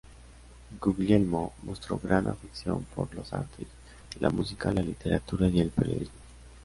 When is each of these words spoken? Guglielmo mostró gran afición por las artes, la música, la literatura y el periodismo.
Guglielmo 0.81 1.53
mostró 1.61 1.99
gran 2.03 2.25
afición 2.25 2.83
por 2.95 3.13
las 3.13 3.33
artes, 3.33 3.67
la 4.19 4.31
música, 4.31 4.73
la 4.73 4.81
literatura 4.81 5.47
y 5.47 5.59
el 5.59 5.69
periodismo. 5.69 6.15